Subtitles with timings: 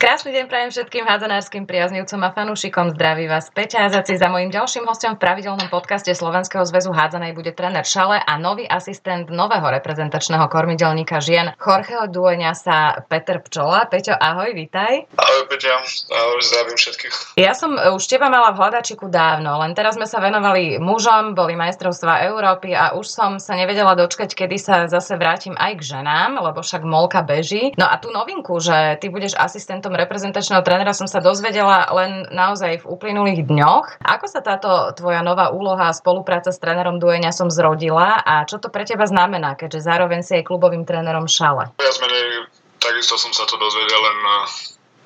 [0.00, 2.96] Krásny deň prajem všetkým hádzanárskym priaznivcom a fanúšikom.
[2.96, 4.16] Zdraví vás Peťa Azaci.
[4.16, 8.64] Za mojím ďalším hostom v pravidelnom podcaste Slovenského zväzu hádzanej bude tréner Šale a nový
[8.64, 13.92] asistent nového reprezentačného kormidelníka žien Jorgeho Dueňa sa Peter Pčola.
[13.92, 15.04] Peťo, ahoj, vítaj.
[15.20, 15.68] Ahoj Peťa,
[16.16, 17.36] ahoj, zdravím všetkých.
[17.36, 21.60] Ja som už teba mala v hľadačiku dávno, len teraz sme sa venovali mužom, boli
[21.60, 26.40] majstrovstvá Európy a už som sa nevedela dočkať, kedy sa zase vrátim aj k ženám,
[26.40, 27.76] lebo však molka beží.
[27.76, 32.30] No a tú novinku, že ty budeš asistentom som reprezentačného trénera som sa dozvedela len
[32.30, 33.98] naozaj v uplynulých dňoch.
[34.06, 38.62] Ako sa táto tvoja nová úloha a spolupráca s trénerom Dueňa som zrodila a čo
[38.62, 41.74] to pre teba znamená, keďže zároveň si aj klubovým trénerom Šale?
[41.82, 42.46] Ja menej,
[42.78, 44.16] takisto som sa to dozvedel len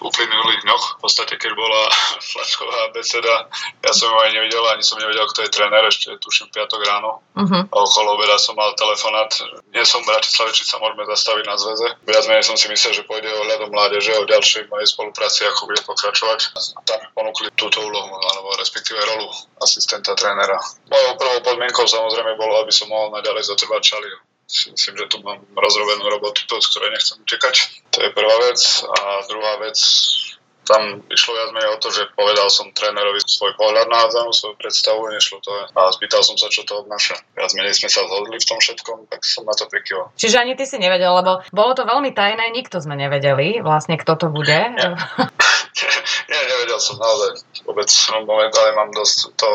[0.05, 0.85] uplynulých dňoch.
[1.01, 1.89] V podstate, keď bola
[2.31, 3.49] flačková beseda,
[3.81, 7.25] ja som ju aj nevidel, ani som nevedel, kto je tréner, ešte tuším piatok ráno.
[7.35, 7.62] Uh-huh.
[7.65, 9.33] A okolo obeda som mal telefonát.
[9.73, 11.87] Nie som v Bratislave, či sa môžeme zastaviť na zväze.
[12.05, 15.67] Viac menej som si myslel, že pôjde o hľadom mládeže, o ďalšej mojej spolupráci, ako
[15.67, 16.55] bude pokračovať.
[16.84, 19.27] Tam mi ponúkli túto úlohu, alebo respektíve rolu
[19.65, 20.61] asistenta trénera.
[20.87, 24.09] Mojou prvou podmienkou samozrejme bolo, aby som mohol naďalej zotrvať čali
[24.47, 27.55] si myslím, že tu mám rozrobenú robotu, z ktorej nechcem utekať.
[27.91, 28.61] To je prvá vec.
[28.84, 29.78] A druhá vec,
[30.64, 34.56] tam išlo viac menej o to, že povedal som trénerovi svoj pohľad na hádzanú, svoju
[34.56, 37.20] predstavu, nešlo to a spýtal som sa, čo to obnáša.
[37.37, 40.11] Viac menej sme sa zhodli v tom všetkom, tak som na to prikyval.
[40.17, 44.17] Čiže ani ty si nevedel, lebo bolo to veľmi tajné, nikto sme nevedeli vlastne, kto
[44.17, 44.56] to bude.
[44.56, 44.89] Nie,
[46.33, 47.89] nie nevedel som naozaj vôbec.
[48.25, 49.48] Momentálne mám dosť, to,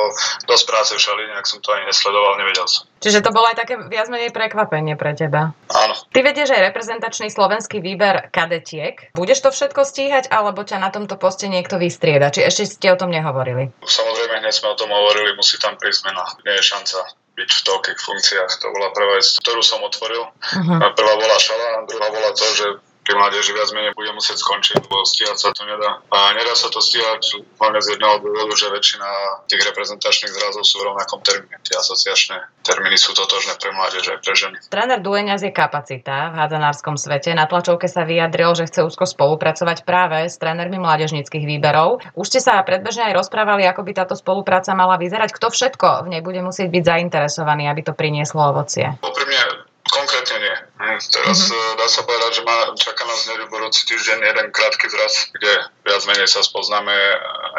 [0.46, 2.86] dosť práce v šali, nejak som to ani nesledoval, nevedel som.
[3.00, 5.56] Čiže to bolo aj také viac menej prekvapenie pre teba.
[5.72, 5.94] Áno.
[6.12, 9.16] Ty vedieš aj reprezentačný slovenský výber kadetiek.
[9.16, 12.30] Budeš to všetko stíhať, alebo ťa na tomto poste niekto vystrieda?
[12.30, 13.72] Či ešte ste o tom nehovorili?
[13.80, 16.24] Samozrejme, hneď sme o tom hovorili, musí tam prísť zmena.
[16.44, 17.00] Nie je šanca
[17.40, 18.52] byť v toľkých funkciách.
[18.60, 20.28] To bola prvá vec, ktorú som otvoril.
[20.28, 20.80] Uh-huh.
[20.92, 22.68] Prvá bola šala, a druhá bola to, že
[23.10, 25.98] tej mládeži viac menej bude musieť skončiť, lebo stíhať sa to nedá.
[26.14, 29.10] A nedá sa to stíhať hlavne z jedného dôvodu, že väčšina
[29.50, 31.58] tých reprezentačných zrazov sú v rovnakom termíne.
[31.66, 34.58] Tie asociačné termíny sú totožné pre mládež aj pre ženy.
[34.70, 37.34] Tréner Dueňaz je kapacita v hádzanárskom svete.
[37.34, 42.06] Na tlačovke sa vyjadril, že chce úzko spolupracovať práve s trénermi mládežnických výberov.
[42.14, 45.34] Už ste sa predbežne aj rozprávali, ako by táto spolupráca mala vyzerať.
[45.34, 49.02] Kto všetko v nej bude musieť byť zainteresovaný, aby to prinieslo ovocie?
[49.02, 50.56] Úprimne Konkrétne nie.
[50.80, 51.76] Hm, teraz mm-hmm.
[51.76, 55.52] dá sa povedať, že má, čaká nás hneď budúci týždeň jeden krátky zraz, kde
[55.84, 56.96] viac menej sa spoznáme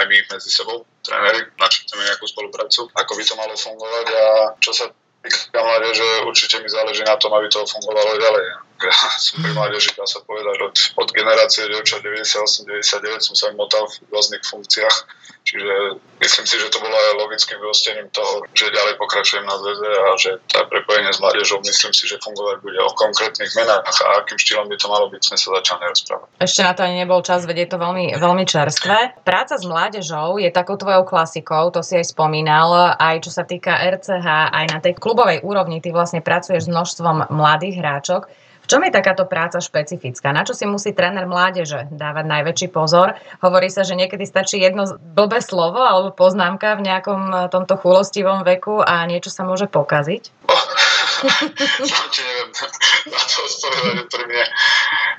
[0.01, 4.25] aj my medzi sebou, tréneri, načrteme nejakú spoluprácu, ako by to malo fungovať a
[4.57, 4.89] čo sa
[5.21, 8.70] týka mládeže, určite mi záleží na tom, aby to fungovalo ďalej.
[8.81, 14.41] Pri mládeži, dá sa povedať, od, od generácie dievčat 98-99 som sa motal v rôznych
[14.41, 14.97] funkciách
[15.41, 19.89] Čiže myslím si, že to bolo aj logickým vyústením toho, že ďalej pokračujem na zväze
[19.89, 24.21] a že tá prepojenie s mládežou myslím si, že fungovať bude o konkrétnych menách a
[24.21, 26.29] akým štýlom by to malo byť, sme sa začali rozprávať.
[26.45, 29.25] Ešte na to ani nebol čas, vedieť to veľmi, veľmi čerstvé.
[29.25, 33.81] Práca s mládežou je takou tvojou klasikou, to si aj spomínal, aj čo sa týka
[33.81, 38.29] RCH, aj na tej klubovej úrovni, ty vlastne pracuješ s množstvom mladých hráčok
[38.71, 40.31] čom je takáto práca špecifická?
[40.31, 43.19] Na čo si musí tréner mládeže dávať najväčší pozor?
[43.43, 48.47] Hovorí sa, že niekedy stačí jedno blbé slovo alebo poznámka v nejakom eh, tomto chulostivom
[48.47, 50.31] veku a niečo sa môže pokaziť?
[52.15, 52.51] Ti neviem
[53.13, 54.45] na to odpovedať pri mne.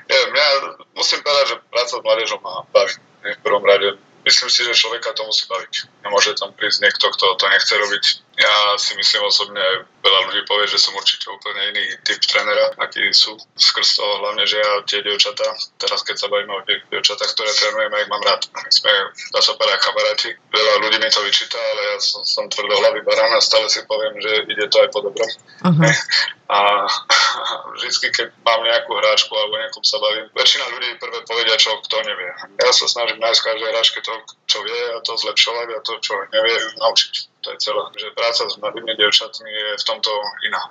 [0.08, 0.48] Neviem, ja
[0.96, 2.96] musím povedať, že práca s mládežou ma baví.
[3.22, 5.72] V prvom rade myslím si, že človeka to musí baviť.
[6.08, 8.04] Nemôže tam prísť niekto, kto to nechce robiť
[8.42, 9.62] ja si myslím osobne,
[10.02, 14.44] veľa ľudí povie, že som určite úplne iný typ trénera, aký sú skrz toho, hlavne,
[14.44, 15.46] že ja tie dievčatá,
[15.78, 18.42] teraz keď sa bavíme o tých dievčatách, ktoré trénujem, ich mám rád.
[18.50, 18.92] My sme,
[19.30, 20.30] dá sa povedať, kamaráti.
[20.50, 24.18] Veľa ľudí mi to vyčíta, ale ja som, som tvrdohlavý barán a stále si poviem,
[24.18, 25.30] že ide to aj po dobrom.
[25.62, 25.86] Uh-huh.
[26.52, 26.84] A
[27.80, 32.04] vždy, keď mám nejakú hráčku alebo nejakom sa bavím, väčšina ľudí prvé povedia, čo kto
[32.04, 32.28] nevie.
[32.60, 34.12] Ja sa snažím nájsť každej hráčke to,
[34.44, 37.12] čo vie a to zlepšovať a to, čo nevie, naučiť.
[37.42, 37.82] To je celé.
[37.98, 40.12] Že práca s mladými devčatmi je v tomto
[40.48, 40.62] iná.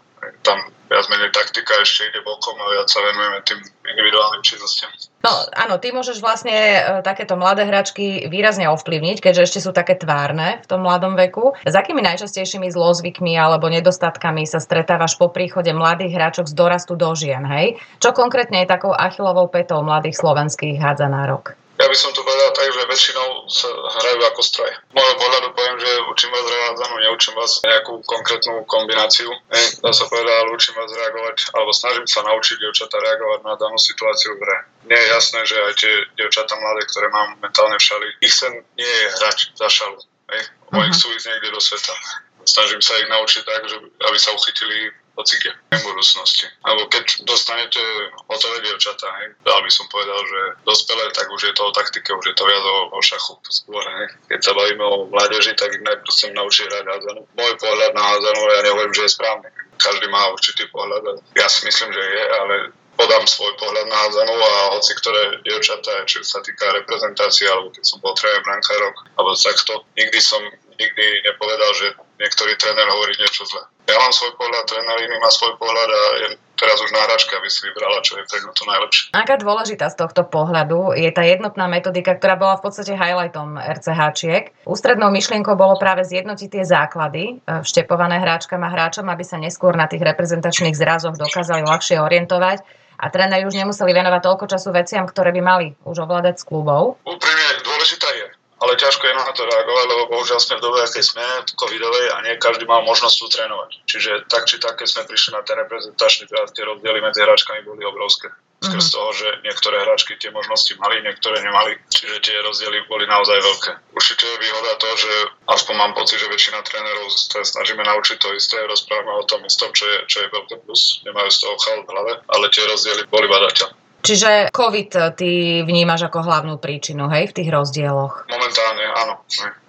[0.42, 0.58] Tam
[0.92, 4.92] viac menej taktika ešte ide bokom a viac sa venujeme tým individuálnym činnostiam.
[5.24, 9.96] No áno, ty môžeš vlastne e, takéto mladé hračky výrazne ovplyvniť, keďže ešte sú také
[9.96, 11.58] tvárne v tom mladom veku.
[11.64, 17.16] S akými najčastejšími zlozvykmi alebo nedostatkami sa stretávaš po príchode mladých hráčok z dorastu do
[17.16, 17.80] žien, hej?
[18.04, 21.58] Čo konkrétne je takou achilovou petou mladých slovenských hádzanárok?
[21.82, 24.70] Ja by som to povedal tak, že väčšinou sa hrajú ako stroj.
[24.94, 29.34] Môjho pohľadu poviem, že učím vás revádzanú, neučím vás nejakú konkrétnu kombináciu.
[29.50, 33.58] Hej, dá sa povedať, ale učím vás reagovať, alebo snažím sa naučiť dievčatá reagovať na
[33.58, 34.58] danú situáciu v hre.
[34.94, 38.54] Nie je jasné, že aj tie dievčatá mladé, ktoré mám momentálne v šali, ich sen
[38.78, 39.98] nie je hrať za šalu.
[40.38, 40.86] Hej, uh-huh.
[40.94, 41.98] chcú ísť niekde do sveta
[42.46, 46.48] snažím sa ich naučiť tak, že, aby sa uchytili hoci kde v budúcnosti.
[46.64, 47.82] Alebo keď dostanete
[48.28, 52.10] hotové dievčatá, hej, dal by som povedal, že dospelé, tak už je to o taktike,
[52.12, 53.84] už je to viac o, o šachu skôr.
[53.84, 54.08] Hej.
[54.32, 57.22] Keď sa bavíme o mládeži, tak ich najprv chcem naučiť hrať hádzanú.
[57.36, 59.48] Môj pohľad na hádzanú, ja nehovorím, že je správny.
[59.82, 62.56] Každý má určitý pohľad, ja si myslím, že je, ale
[63.02, 67.84] podám svoj pohľad na hádzanú a hoci ktoré dievčatá, či sa týka reprezentácie, alebo keď
[67.84, 70.42] som bol tréner brankárok, alebo takto, nikdy som
[70.78, 71.88] nikdy nepovedal, že
[72.22, 73.62] niektorý tréner hovorí niečo zle.
[73.92, 77.36] Ja mám svoj pohľad, tréner iný má svoj pohľad a je teraz už na hračka,
[77.36, 79.04] aby si vybrala, čo je pre to najlepšie.
[79.12, 84.56] Aká dôležitá z tohto pohľadu je tá jednotná metodika, ktorá bola v podstate highlightom RCHčiek.
[84.64, 89.76] Ústrednou myšlienkou bolo práve zjednotiť tie základy e, vštepované hráčkam a hráčom, aby sa neskôr
[89.76, 92.64] na tých reprezentačných zrazoch dokázali ľahšie orientovať
[93.02, 97.02] a tréneri už nemuseli venovať toľko času veciam, ktoré by mali už ovládať s klubov.
[97.04, 101.02] Úprimne dôležitá je ale ťažko je na to reagovať, lebo bohužiaľ sme v dobe, aké
[101.02, 101.26] sme,
[101.58, 103.72] covidovej a nie každý mal možnosť tu trénovať.
[103.90, 107.66] Čiže tak či tak, keď sme prišli na ten reprezentačný teraz tie rozdiely medzi hráčkami
[107.66, 108.30] boli obrovské.
[108.62, 108.94] Skrz mm-hmm.
[108.94, 113.72] toho, že niektoré hráčky tie možnosti mali, niektoré nemali, čiže tie rozdiely boli naozaj veľké.
[113.98, 115.14] Určite je výhoda to, že
[115.50, 119.74] aspoň mám pocit, že väčšina trénerov sa snažíme naučiť to isté, rozprávame o tom istom,
[119.74, 123.10] čo je, čo je veľké plus, nemajú z toho chal v hlave, ale tie rozdiely
[123.10, 123.81] boli badateľné.
[124.02, 128.26] Čiže COVID ty vnímaš ako hlavnú príčinu, hej, v tých rozdieloch?
[128.26, 129.14] Momentálne, áno,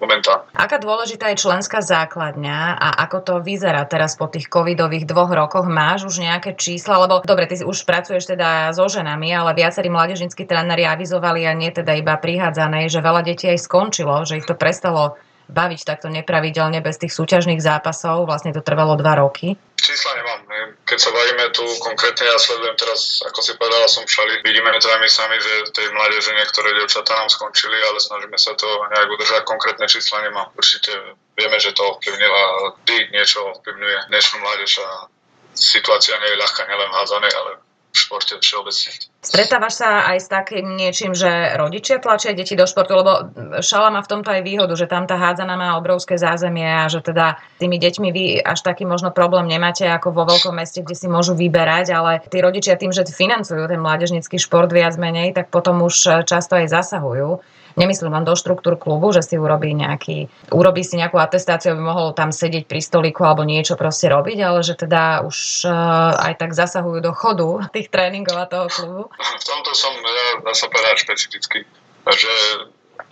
[0.01, 0.49] momentálne.
[0.57, 5.69] Aká dôležitá je členská základňa a ako to vyzerá teraz po tých covidových dvoch rokoch?
[5.69, 6.97] Máš už nejaké čísla?
[6.97, 11.69] Lebo dobre, ty už pracuješ teda so ženami, ale viacerí mládežníckí tréneri avizovali a nie
[11.69, 16.79] teda iba prihádzané, že veľa detí aj skončilo, že ich to prestalo baviť takto nepravidelne
[16.85, 18.27] bez tých súťažných zápasov.
[18.29, 19.59] Vlastne to trvalo dva roky.
[19.83, 20.41] Čísla nemám.
[20.87, 24.47] Keď sa bavíme tu konkrétne, ja sledujem teraz, ako si povedala, som šali.
[24.47, 28.69] Vidíme aj my sami, že tej mládeže niektoré dievčatá nám skončili, ale snažíme sa to
[28.95, 29.43] nejak udržať.
[29.43, 30.55] Konkrétne čísla nemám.
[30.55, 32.49] Určite vieme, že to ovplyvnilo a
[32.79, 35.11] vždy niečo ovplyvňuje dnešnú mládež a
[35.59, 37.51] situácia nie je ľahká nielen v házanej, ale
[37.93, 39.13] športe všeobecne.
[39.23, 41.29] Stretávaš sa aj s takým niečím, že
[41.61, 43.13] rodičia tlačia deti do športu, lebo
[43.61, 47.05] šala má v tomto aj výhodu, že tam tá hádzana má obrovské zázemie a že
[47.05, 51.07] teda tými deťmi vy až taký možno problém nemáte ako vo veľkom meste, kde si
[51.07, 55.85] môžu vyberať, ale tí rodičia tým, že financujú ten mládežnický šport viac menej, tak potom
[55.85, 57.45] už často aj zasahujú
[57.77, 62.17] nemyslím len do štruktúr klubu, že si urobí nejaký, urobí si nejakú atestáciu, aby mohol
[62.17, 66.51] tam sedieť pri stoliku alebo niečo proste robiť, ale že teda už uh, aj tak
[66.57, 69.03] zasahujú do chodu tých tréningov a toho klubu.
[69.19, 71.67] V tomto som, ja, dá sa povedať, špecificky.
[72.09, 72.33] že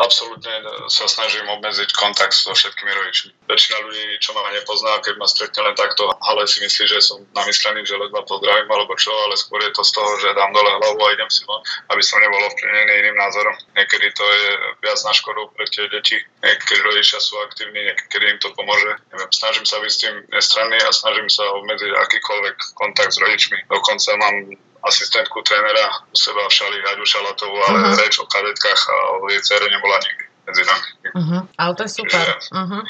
[0.01, 0.51] absolútne
[0.89, 3.31] sa snažím obmedziť kontakt so všetkými rodičmi.
[3.45, 7.21] Väčšina ľudí, čo ma nepozná, keď ma stretne len takto, ale si myslí, že som
[7.37, 10.73] namyslený, že ledva pozdravím alebo čo, ale skôr je to z toho, že dám dole
[10.73, 11.61] hlavu a idem si von,
[11.93, 13.57] aby som nebol ovplyvnený iným názorom.
[13.77, 14.49] Niekedy to je
[14.81, 18.97] viac na škodu pre tie deti, niekedy rodičia sú aktívni, niekedy im to pomôže.
[19.13, 23.69] Neviem, snažím sa byť s tým nestranný a snažím sa obmedziť akýkoľvek kontakt s rodičmi.
[23.69, 28.01] Dokonca mám asistentku trénera u seba v šali Aďu Šalatovú, ale uh-huh.
[28.01, 30.89] reč o kadetkách a o jej cere nebola nikdy medzi nami.
[31.15, 31.43] Uh-huh.
[31.61, 32.25] Ale to je super.
[32.25, 32.83] Čiže, uh-huh.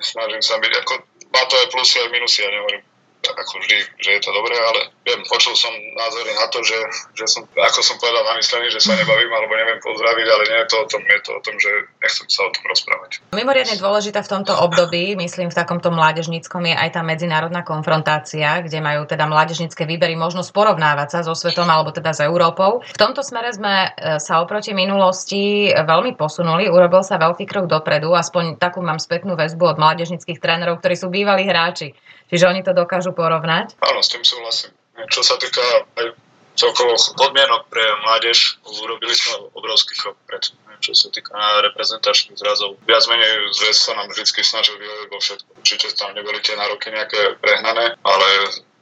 [0.00, 0.92] Snažím sa byť, ako,
[1.32, 2.82] má to aj plusy aj minusy, ja nehovorím
[3.22, 6.78] ako vždy, že je to dobré, ale viem, počul som názory na to, že,
[7.18, 10.68] že som, ako som povedal, namyslený, že sa nebavím alebo neviem pozdraviť, ale nie je
[10.70, 13.10] to o tom, je to o tom, že nechcem sa o tom rozprávať.
[13.34, 18.78] Mimoriadne dôležitá v tomto období, myslím v takomto mládežníckom, je aj tá medzinárodná konfrontácia, kde
[18.78, 22.86] majú teda mládežnícke výbery možnosť porovnávať sa so svetom alebo teda s Európou.
[22.86, 28.14] V tomto smere sme e, sa oproti minulosti veľmi posunuli, urobil sa veľký krok dopredu,
[28.14, 31.98] aspoň takú mám spätnú väzbu od mládežníckých trénerov, ktorí sú bývalí hráči.
[32.32, 33.76] Čiže oni to dokážu porovnať?
[33.84, 34.72] Áno, s tým súhlasím.
[35.08, 35.62] Čo sa týka
[35.98, 36.06] aj
[36.54, 40.42] celkovo podmienok pre mládež, urobili sme obrovský krok pred
[40.82, 41.30] čo sa týka
[41.70, 42.74] reprezentačných zrazov.
[42.82, 45.50] Viac menej zväz sa nám vždy snažil vyhovieť vo všetko.
[45.62, 48.26] Určite tam neboli tie nároky nejaké prehnané, ale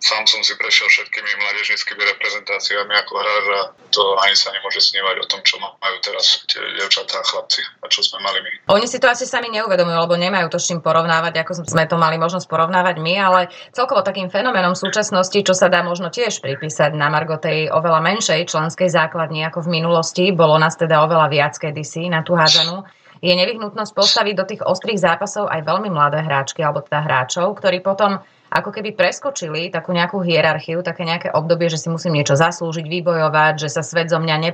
[0.00, 3.60] sám som si prešiel všetkými mládežnickými reprezentáciami ako hráč a
[3.92, 7.86] to ani sa nemôže snívať o tom, čo majú teraz tie devčatá a chlapci a
[7.92, 8.50] čo sme mali my.
[8.72, 12.00] Oni si to asi sami neuvedomujú, lebo nemajú to s čím porovnávať, ako sme to
[12.00, 13.40] mali možnosť porovnávať my, ale
[13.76, 18.48] celkovo takým fenoménom súčasnosti, čo sa dá možno tiež pripísať na Margo tej oveľa menšej
[18.48, 22.88] členskej základni ako v minulosti, bolo nás teda oveľa viac kedysi na tú hádzanú,
[23.20, 27.84] je nevyhnutnosť postaviť do tých ostrých zápasov aj veľmi mladé hráčky alebo teda hráčov, ktorí
[27.84, 28.16] potom
[28.50, 33.54] ako keby preskočili takú nejakú hierarchiu, také nejaké obdobie, že si musím niečo zaslúžiť, vybojovať,
[33.62, 34.50] že sa svet zo mňa, ne,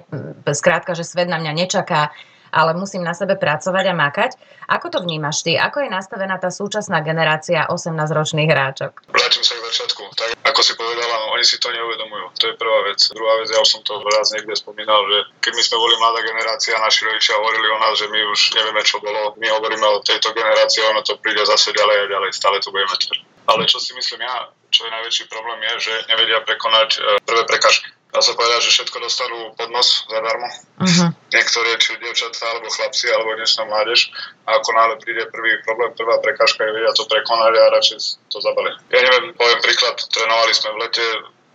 [0.53, 2.13] skrátka, že svet na mňa nečaká,
[2.57, 4.31] ale musím na sebe pracovať a makať.
[4.71, 5.61] Ako to vnímaš ty?
[5.61, 8.93] Ako je nastavená tá súčasná generácia 18-ročných hráčok?
[9.13, 10.03] Vrátim sa k začiatku.
[10.17, 12.27] Tak ako si povedala, oni si to neuvedomujú.
[12.33, 13.01] To je prvá vec.
[13.13, 16.21] Druhá vec, ja už som to raz niekde spomínal, že keď my sme boli mladá
[16.25, 19.37] generácia, naši rodičia hovorili o nás, že my už nevieme, čo bolo.
[19.37, 22.31] My hovoríme o tejto generácii, ono to príde zase ďalej a ďalej.
[22.33, 25.95] Stále to budeme tvrdiť Ale čo si myslím ja, čo je najväčší problém je, že
[26.11, 27.89] nevedia prekonať e, prvé prekažky.
[28.11, 30.49] Dá sa povedať, že všetko dostanú pod nos zadarmo.
[30.81, 31.11] Uh-huh.
[31.31, 34.09] Niektoré, či dievčatá, alebo chlapci, alebo dnešná mládež.
[34.49, 37.99] A ako náhle príde prvý problém, prvá prekažka, je vedia to prekonať a radšej
[38.33, 38.79] to zabalia.
[38.89, 41.07] Ja neviem, poviem príklad, trénovali sme v lete,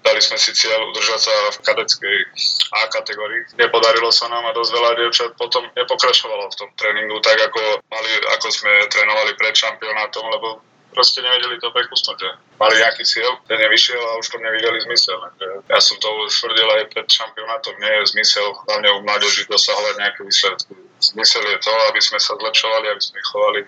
[0.01, 2.17] Dali sme si cieľ udržať sa v kadeckej
[2.74, 3.45] A kategórii.
[3.53, 8.12] Nepodarilo sa nám a dosť veľa dievčat potom nepokračovalo v tom tréningu tak, ako, mali,
[8.33, 10.48] ako sme trénovali pred šampionátom, lebo
[10.91, 12.29] proste nevedeli to prekusnúť, že
[12.60, 15.17] mali nejaký cieľ, ten nevyšiel a už to nevideli zmysel.
[15.71, 20.21] Ja som to tvrdil aj pred šampionátom, nie je zmysel hlavne u mládeži dosahovať nejaké
[20.27, 20.71] výsledky.
[21.01, 23.62] Zmysel je to, aby sme sa zlepšovali, aby sme chovali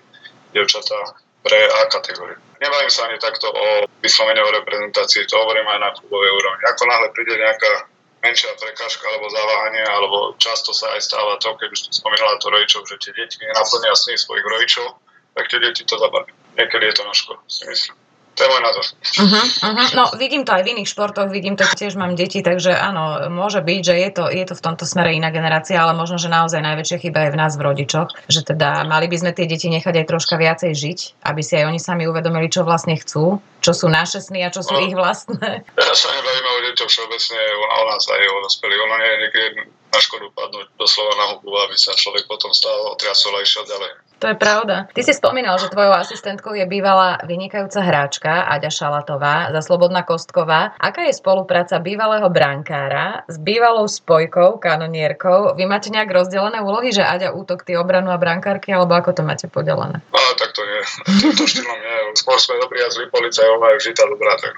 [0.54, 1.00] devčatá
[1.42, 2.40] pre A kategóriu.
[2.62, 6.64] Nebavím sa ani takto o vyslovene o reprezentácii, to hovorím aj na klubovej úrovni.
[6.64, 7.92] Ako náhle príde nejaká
[8.24, 12.88] menšia prekážka alebo zaváhanie, alebo často sa aj stáva to, keď už spomínala to rodičov,
[12.88, 14.96] že tie deti nenaplnia sny svojich rodičov,
[15.36, 17.96] tak tie deti to zabavia niekedy je to na škodu, si myslím.
[18.34, 18.86] To je môj názor.
[19.22, 19.88] Uh-huh, uh-huh.
[19.94, 23.62] No vidím to aj v iných športoch, vidím to, tiež mám deti, takže áno, môže
[23.62, 26.66] byť, že je to, je to v tomto smere iná generácia, ale možno, že naozaj
[26.66, 30.02] najväčšia chyba je v nás, v rodičoch, že teda mali by sme tie deti nechať
[30.02, 33.86] aj troška viacej žiť, aby si aj oni sami uvedomili, čo vlastne chcú, čo sú
[33.86, 35.62] naše sny a čo sú no, ich vlastné.
[35.78, 37.38] Ja sa nebavíme o deťoch všeobecne,
[37.70, 39.48] o nás aj o dospelých, ono nie je niekedy
[39.94, 44.03] na škodu padnúť doslova na hubu, aby sa človek potom stal, otriasol a išiel ďalej.
[44.24, 44.88] To je pravda.
[44.96, 50.80] Ty si spomínal, že tvojou asistentkou je bývalá vynikajúca hráčka Aďa Šalatová za Slobodná Kostková.
[50.80, 55.60] Aká je spolupráca bývalého brankára s bývalou spojkou, kanonierkou?
[55.60, 59.28] Vy máte nejak rozdelené úlohy, že Aďa útok, ty obranu a brankárky, alebo ako to
[59.28, 60.00] máte podelené?
[60.00, 60.80] No, tak to nie.
[61.36, 62.16] To štýlom nie.
[62.16, 64.40] Skôr sme dobrí a zlí policajov, vždy tá dobrá.
[64.40, 64.56] Tak...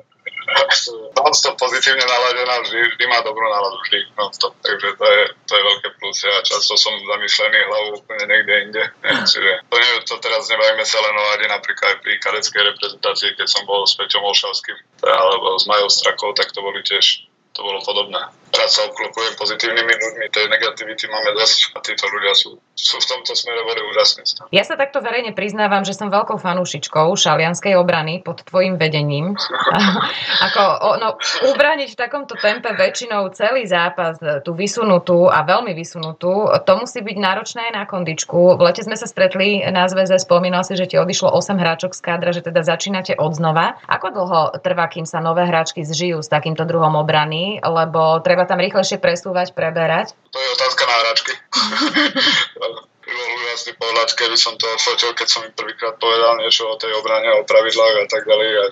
[1.12, 5.62] non-stop pozitívne naladená, vždy, vždy má dobrú náladu, vždy non-stop, takže to je, to je
[5.62, 6.16] veľké plus.
[6.24, 8.84] Ja často som zamyslený hlavu úplne niekde inde.
[9.30, 13.36] Čiže to, ne, to teraz nebavíme sa len o Ade, napríklad aj pri kadeckej reprezentácii,
[13.36, 17.28] keď som bol s Peťom Olšavským alebo s Majou Strakou, tak to boli tiež
[17.58, 18.22] to bolo podobné.
[18.48, 23.06] Rád sa obklopujem pozitívnymi ľuďmi, tej negativity máme dosť a títo ľudia sú, sú v
[23.06, 24.24] tomto smere boli úžasní.
[24.50, 29.38] Ja sa takto verejne priznávam, že som veľkou fanúšičkou šalianskej obrany pod tvojim vedením.
[30.50, 30.62] Ako,
[31.00, 31.08] no,
[31.54, 37.16] ubraniť v takomto tempe väčšinou celý zápas, tú vysunutú a veľmi vysunutú, to musí byť
[37.16, 38.58] náročné aj na kondičku.
[38.58, 42.00] V lete sme sa stretli na zväze, spomínal si, že ti odišlo 8 hráčok z
[42.02, 43.78] kádra, že teda začínate od znova.
[43.86, 47.60] Ako dlho trvá, kým sa nové hráčky zžijú s takýmto druhom obrany?
[47.68, 50.14] lebo treba tam rýchlejšie presúvať, preberať?
[50.30, 51.32] To je otázka na hráčky.
[53.08, 56.92] bol úžasný pohľad, keby som to odfotil, keď som im prvýkrát povedal niečo o tej
[56.94, 58.50] obrane, o pravidlách a tak ďalej.
[58.52, 58.64] A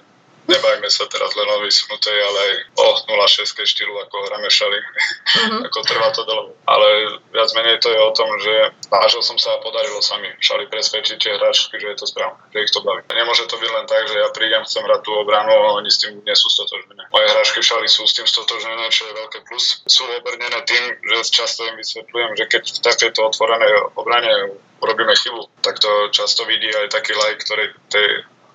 [0.47, 4.79] nebajme sa teraz len o vysunutej, ale aj o 0,6 štýlu, ako hráme šali.
[4.79, 5.61] Uh-huh.
[5.69, 6.55] ako trvá to dlho.
[6.67, 8.55] Ale viac menej to je o tom, že
[8.87, 12.39] snažil som sa a podarilo sa mi šali presvedčiť tie hráčky, že je to správne,
[12.55, 13.03] že ich to baví.
[13.11, 16.01] Nemôže to byť len tak, že ja prídem, chcem hrať tú obranu a oni s
[16.01, 17.11] tým nie sú stotožnené.
[17.11, 19.83] Moje hráčky šali sú s tým stotožnené, čo je veľké plus.
[19.91, 25.65] Sú obrnené tým, že často im vysvetľujem, že keď v takejto otvorenej obrane robíme chybu,
[25.65, 28.09] tak to často vidí aj taký like, ktorý tej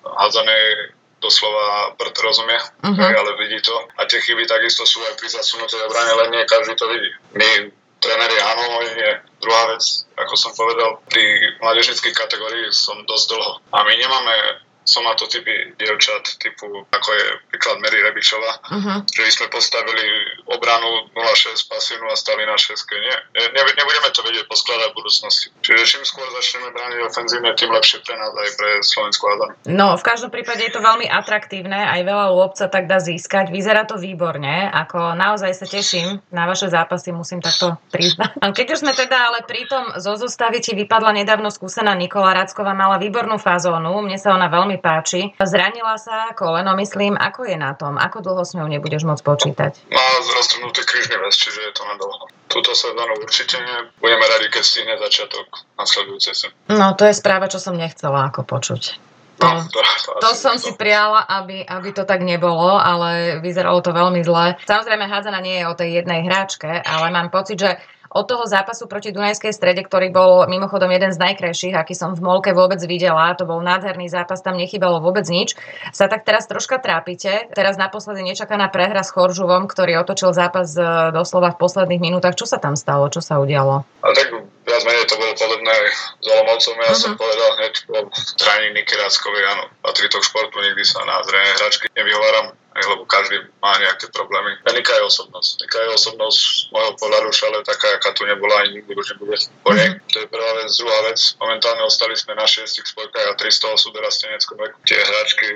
[0.06, 3.14] hádzanej doslova prd rozumie, uh-huh.
[3.14, 3.72] ale vidí to.
[3.96, 7.10] A tie chyby takisto sú aj pri zasunutej obrane, len nie každý to vidí.
[7.38, 7.70] My,
[8.02, 8.62] tréneri, áno,
[8.98, 9.12] nie.
[9.38, 9.82] Druhá vec,
[10.18, 11.22] ako som povedal, pri
[11.62, 13.52] mládežnických kategórií som dosť dlho.
[13.70, 14.34] A my nemáme
[14.82, 18.98] som mal to typy dievčat, typu ako je príklad Mary Rebičová, uh-huh.
[19.06, 20.04] že sme postavili
[20.50, 22.74] obranu 0-6 pasívnu a stali na 6.
[22.98, 25.46] Nie, ne, nebudeme to vedieť poskladať v budúcnosti.
[25.62, 29.34] Čiže čím skôr začneme brániť ofenzívne, tým lepšie pre nás aj pre Slovensku a
[29.66, 33.48] No, v každom prípade je to veľmi atraktívne, aj veľa lôbca tak dá získať.
[33.48, 38.38] Vyzerá to výborne, ako naozaj sa teším na vaše zápasy, musím takto priznať.
[38.38, 42.76] Keď už sme teda ale pri tom zo zostavy ti vypadla nedávno skúsená Nikola Racková,
[42.76, 45.34] mala výbornú fazónu, mne sa ona veľmi páči.
[45.40, 47.98] Zranila sa koleno, myslím, ako je na tom?
[47.98, 49.72] Ako dlho s ňou nebudeš môcť počítať?
[49.90, 50.06] Má
[50.38, 52.24] roztrhnutý krížny väz, čiže je to na dlho.
[52.48, 53.78] Túto sezónu určite nie.
[54.00, 56.48] Budeme radi, keď stihne začiatok nasledujúcej sa.
[56.68, 59.11] No, to je správa, čo som nechcela ako počuť.
[59.42, 60.62] To, no, to, to, to som to.
[60.62, 64.54] si prijala, aby, aby to tak nebolo, ale vyzeralo to veľmi zle.
[64.62, 67.70] Samozrejme, hádzana nie je o tej jednej hráčke, ale mám pocit, že
[68.12, 72.20] od toho zápasu proti Dunajskej strede, ktorý bol mimochodom jeden z najkrajších, aký som v
[72.20, 75.56] Molke vôbec videla, to bol nádherný zápas, tam nechybalo vôbec nič,
[75.96, 77.48] sa tak teraz troška trápite.
[77.56, 80.84] Teraz naposledy nečakaná prehra s Choržuvom, ktorý otočil zápas e,
[81.16, 82.36] doslova v posledných minútach.
[82.36, 83.08] Čo sa tam stalo?
[83.08, 83.88] Čo sa udialo?
[84.04, 85.74] A tak viac menej to bolo podobné
[86.22, 86.76] s Olomovcom.
[86.78, 87.02] Ja uh-huh.
[87.02, 87.98] som povedal hneď po
[88.38, 93.04] tréningu Niky Ráckovi, áno, patrí to k športu, nikdy sa na zrejme hračky nevyhováram lebo
[93.04, 94.56] každý má nejaké problémy.
[94.64, 95.60] A Nika je osobnosť.
[95.60, 99.36] Nika je osobnosť z môjho pohľadu ale taká, aká tu nebola ani nikdy už nebude
[99.60, 100.00] po nej.
[100.16, 100.68] To je prvá vec.
[100.72, 104.76] Druhá vec, momentálne ostali sme na šiestich spojkách a 300 sú dorasteneckom veku.
[104.88, 105.46] Tie hráčky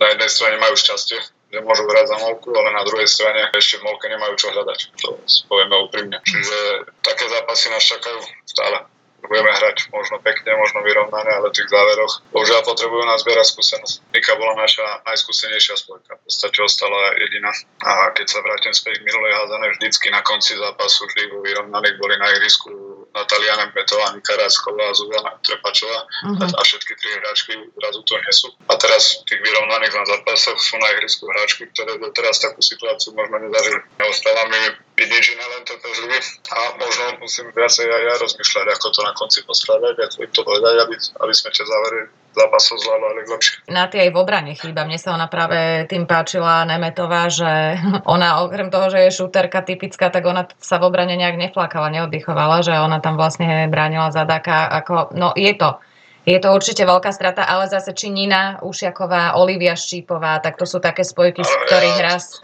[0.00, 1.20] na jednej strane majú šťastie,
[1.52, 4.78] že môžu hrať za molku, ale na druhej strane ešte v molke nemajú čo hľadať.
[5.04, 5.20] To
[5.52, 6.18] povieme úprimne.
[6.24, 8.18] Čiže také zápasy nás čakajú
[8.48, 8.88] stále
[9.22, 13.94] budeme hrať možno pekne, možno vyrovnané, ale v tých záveroch bohužiaľ potrebujú nás zbierať skúsenosť.
[14.10, 17.54] Nika bola naša najskúsenejšia spojka, v podstate ostala jediná.
[17.86, 21.96] A keď sa vrátim späť k minulej hádané, vždycky na konci zápasu vždy vo vyrovnaných
[22.02, 22.68] boli na ihrisku
[23.12, 26.48] Natalia Nembetová, Nika Rásková Zuzana Trepačová uh-huh.
[26.48, 28.48] a všetky tri hráčky zrazu to nie sú.
[28.68, 33.12] A teraz v tých vyrovnaných na zápasoch sú na ihrisku hráčky, ktoré doteraz takú situáciu
[33.12, 33.84] možno nezažili.
[34.00, 34.60] Neostáva mi
[35.02, 36.18] iné, len trpezlivý
[36.52, 40.74] a možno musím viacej aj ja rozmýšľať, ako to na konci poskladať, ako to povedať,
[40.86, 42.00] aby, aby sme tie závery
[42.32, 43.54] zápasov zvládali lepšie.
[43.68, 44.88] Na tej aj v obrane chýba.
[44.88, 47.76] Mne sa ona práve tým páčila Nemetová, že
[48.08, 52.64] ona okrem toho, že je šúterka typická, tak ona sa v obrane nejak neflakala, neoddychovala,
[52.64, 54.68] že ona tam vlastne bránila zadáka.
[54.82, 55.78] Ako, no je to
[56.22, 60.78] je to určite veľká strata, ale zase či Nina Ušiaková, Olivia Štípová, tak to sú
[60.78, 62.38] také spojky, z ktorých ja, raz...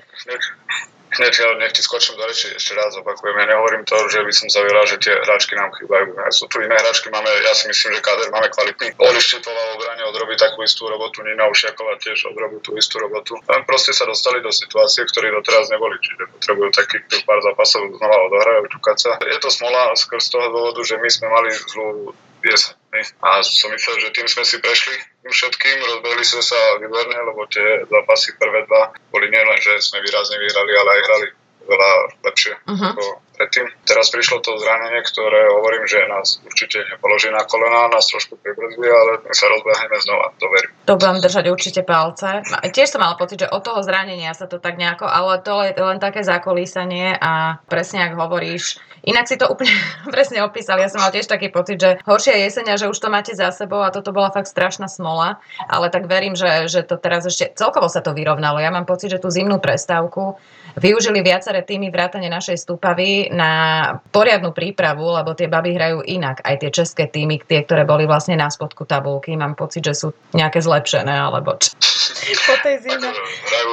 [1.08, 3.32] Hneď, nech ti skočím do reči, ešte raz opakujem.
[3.40, 6.14] Ja nehovorím to, že by som zaviera, že tie hráčky nám chýbajú.
[6.20, 8.92] Ja sú tu iné hráčky, máme, ja si myslím, že káder máme kvalitný.
[9.00, 13.40] Oli Štipová v obrane odrobí takú istú robotu, Nina Ušiaková tiež odrobí tú istú robotu.
[13.48, 18.16] Len proste sa dostali do situácie, ktoré doteraz neboli, čiže potrebujú takých pár zápasov znova
[18.28, 19.10] odohrať, oťukať sa.
[19.24, 22.12] Je to smola skrz toho dôvodu, že my sme mali zlú
[22.44, 22.76] jeseň.
[23.20, 24.96] A som myslel, že tým sme si prešli
[25.30, 30.36] všetkým, rozbehli sme sa výborne, lebo tie zápasy prvé dva boli nielen, že sme výrazne
[30.40, 31.28] vyhrali, ale aj hrali
[31.68, 31.90] veľa
[32.24, 32.90] lepšie uh-huh.
[32.96, 33.04] ako
[33.36, 33.66] predtým.
[33.84, 38.88] Teraz prišlo to zranenie, ktoré hovorím, že nás určite nepoloží na kolena, nás trošku pribrzdí,
[38.88, 40.72] ale my sa rozbehneme znova, to verím.
[40.88, 42.42] To budem držať určite palce.
[42.72, 45.76] Tiež som mala pocit, že od toho zranenia sa to tak nejako, ale to je
[45.76, 49.70] len také zakolísanie a presne ak hovoríš, Inak si to úplne
[50.14, 50.82] presne opísali.
[50.82, 53.82] Ja som mal tiež taký pocit, že horšia jesenia, že už to máte za sebou
[53.84, 55.38] a toto bola fakt strašná smola.
[55.68, 58.58] Ale tak verím, že, že to teraz ešte celkovo sa to vyrovnalo.
[58.58, 60.40] Ja mám pocit, že tú zimnú prestávku
[60.78, 63.50] využili viaceré týmy vrátane našej stúpavy na
[64.14, 66.40] poriadnu prípravu, lebo tie baby hrajú inak.
[66.46, 70.08] Aj tie české týmy, tie, ktoré boli vlastne na spodku tabulky, mám pocit, že sú
[70.32, 71.74] nejaké zlepšené, alebo čo.
[72.48, 73.08] po tej zime.
[73.08, 73.72] Ako, hrajú,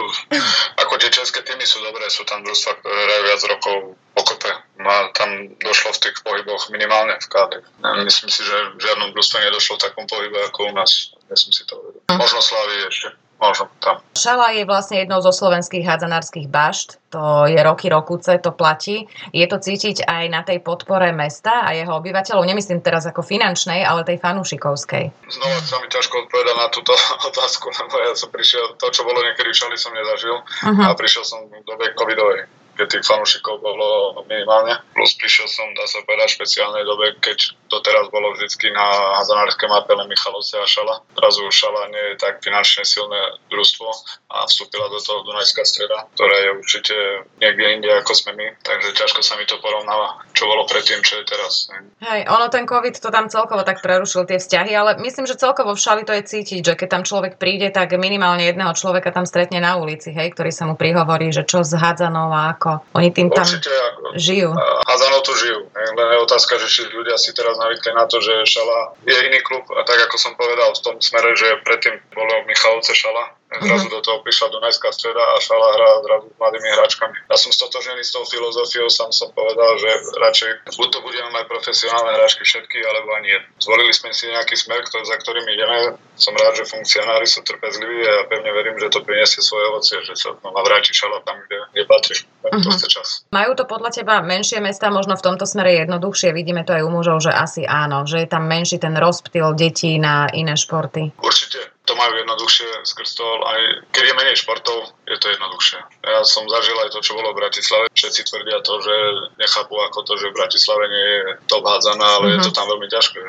[0.81, 3.75] ako české týmy sú dobré, sú tam družstva, ktoré hrajú viac rokov
[4.11, 4.51] pokope.
[4.83, 7.57] No tam došlo v tých pohyboch minimálne v káde.
[8.03, 11.15] Myslím si, že žiadnom družstve nedošlo v takom pohybe ako u nás.
[11.31, 11.79] Myslím si to.
[12.11, 13.15] Možno Slavy ešte.
[13.35, 13.99] Možno tam.
[14.15, 17.03] Šala je vlastne jednou zo slovenských hádzanárskych bašt.
[17.11, 19.11] To je roky, rokuce, to platí.
[19.35, 22.47] Je to cítiť aj na tej podpore mesta a jeho obyvateľov.
[22.47, 25.11] Nemyslím teraz ako finančnej, ale tej fanúšikovskej.
[25.11, 26.95] Znova sa mi ťažko odpovedať na túto
[27.29, 30.91] otázku, lebo ja som prišiel, to, čo bolo niekedy v Šali, som nezažil uh-huh.
[30.91, 34.79] a prišiel som v dobe covidovej keď tých fanúšikov bolo minimálne.
[34.93, 39.15] Plus prišiel som, dá sa povedať, v špeciálnej dobe, keď to teraz bolo vždycky na
[39.19, 41.01] hazanárske mape Michalovce a Šala.
[41.15, 43.87] Zrazu Šala nie je tak finančne silné družstvo
[44.35, 46.95] a vstúpila do toho Dunajská streda, ktorá je určite
[47.39, 51.23] niekde inde ako sme my, takže ťažko sa mi to porovnáva, čo bolo predtým, čo
[51.23, 51.71] je teraz.
[52.03, 55.73] Hej, ono ten COVID to tam celkovo tak prerušil tie vzťahy, ale myslím, že celkovo
[55.73, 59.23] v Šali to je cítiť, že keď tam človek príde, tak minimálne jedného človeka tam
[59.23, 62.97] stretne na ulici, hej, ktorý sa mu prihovorí, že čo s hádzanou a ako ako
[62.97, 64.49] oni tým tam Určite, ako, žijú.
[64.57, 65.59] A za tu žijú.
[65.75, 69.39] Len je otázka, že či ľudia si teraz navykli na to, že Šala je iný
[69.45, 73.87] klub a tak ako som povedal v tom smere, že predtým bolo Michalovce Šala, Zrazu
[73.87, 77.17] do toho prišla Dunajská streda a Šala hra zrazu s mladými hráčkami.
[77.31, 79.89] Ja som stotožený s tou filozofiou, sám som povedal, že
[80.19, 83.47] radšej buď to budeme mať profesionálne hráčky všetky, alebo ani jedno.
[83.61, 85.77] Zvolili sme si nejaký smer, ktorý, za ktorým ideme.
[86.15, 89.99] Som rád, že funkcionári sú trpezliví a ja pevne verím, že to priniesie svoje ovocie,
[90.03, 92.15] že sa znova vráti Šala tam, kde, kde patrí.
[92.45, 92.77] Uh-huh.
[92.85, 93.25] Čas.
[93.33, 96.31] Majú to podľa teba menšie mesta možno v tomto smere jednoduchšie?
[96.31, 99.97] Vidíme to aj u mužov, že asi áno, že je tam menší ten rozptyl detí
[99.99, 101.11] na iné športy.
[101.19, 103.61] Určite to majú jednoduchšie skrz to, aj
[103.93, 105.79] keď je menej športov, je to jednoduchšie.
[106.01, 107.85] Ja som zažil aj to, čo bolo v Bratislave.
[107.93, 108.95] Všetci tvrdia to, že
[109.37, 112.35] nechápu ako to, že v Bratislave nie je to obhádzané, ale mm-hmm.
[112.41, 112.57] je to mhm.
[112.57, 113.19] tam veľmi ťažké.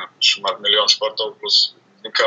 [0.40, 1.76] Mať milión športov plus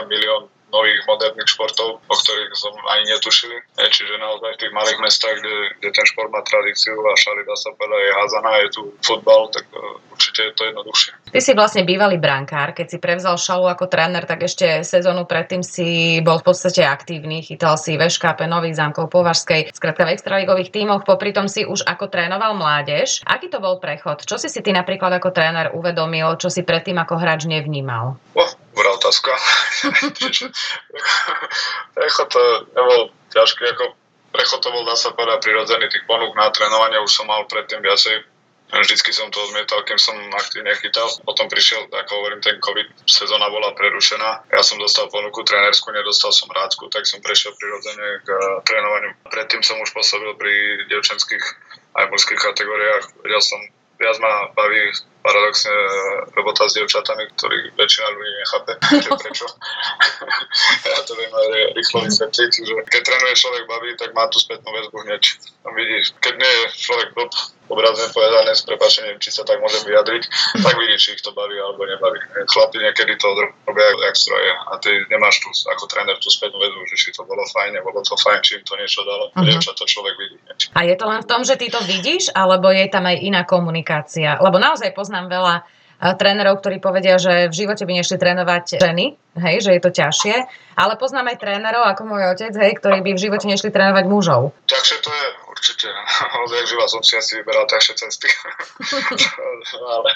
[0.10, 3.58] milión nových moderných športov, o ktorých som ani netušili.
[3.78, 7.56] Čiže naozaj v tých malých mestách, kde, kde ten šport má tradíciu a šali dá
[7.58, 9.78] sa povedať je házaná, je tu futbal, tak e,
[10.14, 11.12] určite je to jednoduchšie.
[11.30, 15.62] Ty si vlastne bývalý brankár, keď si prevzal šalu ako tréner, tak ešte sezónu predtým
[15.62, 21.06] si bol v podstate aktívny, chytal si Veškápe, Nových zámkov, Považskej, skrátka v extraligových tímoch,
[21.06, 23.22] popri tom si už ako trénoval mládež.
[23.26, 24.26] Aký to bol prechod?
[24.26, 28.18] Čo si si ty napríklad ako tréner uvedomil, čo si predtým ako hráč nevnímal?
[28.34, 29.36] Oh, dobrá otázka.
[32.08, 33.92] Echo to nebol ťažké, ako
[34.32, 37.84] prechod to bol, dá sa povedať, prirodzený tých ponúk na trénovanie, už som mal predtým
[37.84, 38.24] viacej
[38.70, 41.10] Vždycky som to odmietal, kým som aktívne chytal.
[41.26, 44.46] Potom prišiel, ako hovorím, ten COVID, sezóna bola prerušená.
[44.54, 49.18] Ja som dostal ponuku trénersku, nedostal som rádsku, tak som prešiel prirodzene k uh, trénovaniu.
[49.26, 51.46] Predtým som už pôsobil pri devčenských
[51.98, 53.26] aj mužských kategóriách.
[53.26, 53.58] Vedel som,
[53.98, 54.94] viac ma baví
[55.30, 55.76] paradoxne
[56.34, 58.72] robota s dievčatami, ktorých väčšina ľudí nechápe,
[59.06, 59.46] že prečo.
[60.90, 64.74] ja to viem aj rýchlo vysvetliť, že keď trénuje človek baví, tak má tú spätnú
[64.74, 65.24] väzbu hneď.
[65.70, 67.30] Tam vidíš, keď nie je človek blb,
[67.70, 70.24] obrazne povedané, s prepačením, či sa tak môžem vyjadriť,
[70.66, 72.18] tak vidí, či ich to baví alebo nebaví.
[72.50, 73.30] Chlapi niekedy to
[73.70, 77.22] robia jak stroje a ty nemáš tu ako tréner tú spätnú väzbu, že či to
[77.22, 79.30] bolo fajn, nebolo to fajn, či im to niečo dalo.
[79.30, 79.46] Uh-huh.
[79.46, 80.42] Dievča to človek vidí.
[80.74, 83.46] A je to len v tom, že ty to vidíš, alebo je tam aj iná
[83.46, 84.42] komunikácia?
[84.42, 89.56] Lebo naozaj poznám veľa trénerov, ktorí povedia, že v živote by nešli trénovať ženy, hej,
[89.60, 90.36] že je to ťažšie,
[90.80, 94.56] ale poznám aj trénerov, ako môj otec, hej, ktorí by v živote nešli trénovať mužov.
[94.72, 95.88] Takže to je určite,
[96.48, 98.28] odjak živa som si asi vyberal ťažšie cesty.
[99.96, 100.10] ale,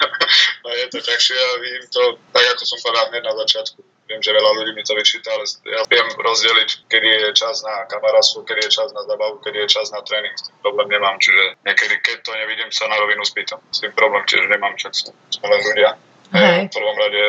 [0.63, 4.19] ale je to ťažšie a vidím to, tak ako som povedal hneď na začiatku Viem,
[4.19, 8.43] že veľa ľudí mi to vyčíta, ale ja viem rozdeliť, kedy je čas na kamarátstvo,
[8.43, 10.35] kedy je čas na zabavu, kedy je čas na tréning.
[10.35, 13.63] S tým problém nemám, čiže niekedy, keď to nevidím, sa na rovinu spýtam.
[13.71, 15.95] S tým problém tiež nemám, čak sme len ľudia.
[16.35, 16.67] Hej.
[16.67, 17.23] V prvom rade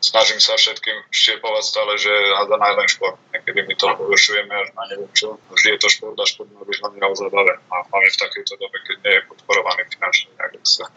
[0.00, 3.16] snažím sa všetkým štiepovať stále, že hada najlen šport.
[3.32, 5.36] Niekedy my to površujeme až na neviem čo.
[5.52, 7.52] Vždy je to šport a šport má byť hlavne o zabave.
[7.68, 10.30] A hlavne v takejto dobe, keď nie je podporovaný finančne.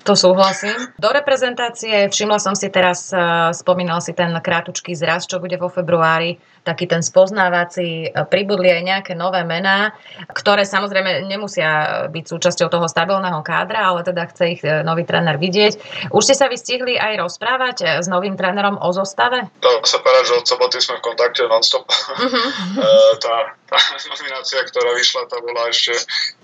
[0.03, 0.75] To súhlasím.
[0.99, 5.71] Do reprezentácie všimla som si teraz, uh, spomínal si ten krátučký zraz, čo bude vo
[5.71, 9.91] februári taký ten spoznávací, e, pribudli aj nejaké nové mená,
[10.31, 15.35] ktoré samozrejme nemusia byť súčasťou toho stabilného kádra, ale teda chce ich e, nový tréner
[15.35, 15.73] vidieť.
[16.15, 19.51] Už ste sa vystihli aj rozprávať e, s novým trénerom o zostave?
[19.59, 21.83] To sa povedať, že od soboty sme v kontakte non-stop.
[21.83, 22.47] Uh-huh.
[23.23, 23.35] tá,
[23.67, 23.77] tá
[24.07, 25.91] nominácia, ktorá vyšla, tá bola ešte,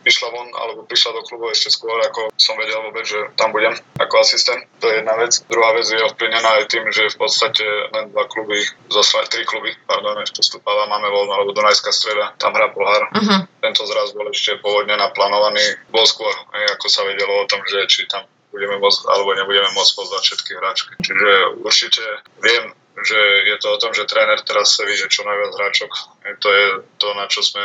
[0.03, 3.71] vyšla von, alebo prišla do klubu ešte skôr, ako som vedel vôbec, že tam budem
[3.95, 4.67] ako asistent.
[4.83, 5.31] To je jedna vec.
[5.47, 8.59] Druhá vec je ovplyvnená aj tým, že v podstate len dva kluby,
[8.91, 13.13] zase tri kluby, pardon, pardon, ešte stúpava, máme voľno, alebo Dunajská streda, tam hrá pohár.
[13.13, 13.45] Uh-huh.
[13.62, 15.62] Tento zraz bol ešte pôvodne naplánovaný,
[15.93, 16.33] bol skôr,
[16.73, 20.51] ako sa vedelo o tom, že či tam budeme môcť, alebo nebudeme môcť pozvať všetky
[20.57, 20.91] hráčky.
[21.05, 21.29] Čiže
[21.62, 22.03] určite
[22.41, 25.91] viem, že je to o tom, že tréner teraz sa vidie čo najviac hráčok.
[26.39, 26.65] To je
[26.99, 27.63] to, na čo sme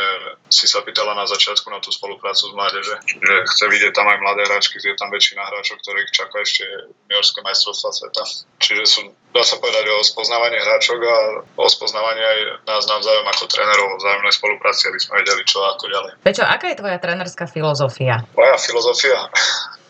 [0.51, 2.95] si sa pýtala na začiatku na tú spoluprácu s mládeže.
[3.03, 6.65] Že chce vidieť tam aj mladé hráčky, je tam väčšina hráčov, ktorých čaká ešte
[7.11, 8.23] juniorské majstrovstvá sveta.
[8.63, 9.01] Čiže sú,
[9.35, 11.17] dá sa povedať o spoznávanie hráčok a
[11.59, 12.39] o spoznávanie aj
[12.71, 16.13] nás navzájom ako trénerov o vzájomnej spolupráci, aby sme vedeli, čo ako ďalej.
[16.23, 18.23] Peťo, aká je tvoja trénerská filozofia?
[18.39, 19.19] Moja filozofia?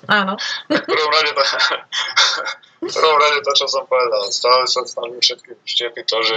[0.08, 0.34] Áno.
[0.68, 1.32] v prvom rade
[2.84, 4.22] v prvom rade to, čo som povedal.
[4.28, 6.36] Stále sa snažím všetkým štiepiť to, že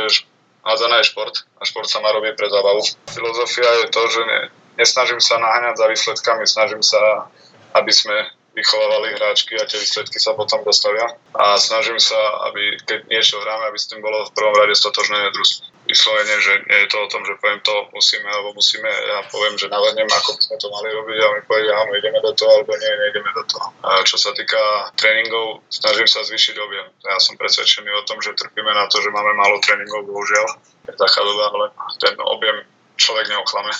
[0.63, 2.81] hádzaná je šport a šport sa má robiť pre zábavu.
[3.11, 4.39] Filozofia je to, že ne,
[4.79, 7.31] nesnažím sa naháňať za výsledkami, snažím sa,
[7.75, 8.15] aby sme
[8.57, 11.13] vychovávali hráčky a tie výsledky sa potom dostavia.
[11.37, 12.17] A snažím sa,
[12.49, 16.53] aby keď niečo hráme, aby s tým bolo v prvom rade stotožné družstvo vyslovene, že
[16.67, 20.05] nie je to o tom, že poviem to musíme alebo musíme, ja poviem, že navrhnem,
[20.05, 22.91] ako by sme to mali robiť a my povedia, áno, ideme do toho alebo nie,
[22.91, 23.67] nejdeme do toho.
[23.87, 24.59] A čo sa týka
[24.99, 26.87] tréningov, snažím sa zvýšiť objem.
[27.07, 30.47] Ja som presvedčený o tom, že trpíme na to, že máme málo tréningov, bohužiaľ.
[30.91, 31.65] Je taká doba, ale
[32.03, 32.67] ten objem
[32.99, 33.71] človek neoklame.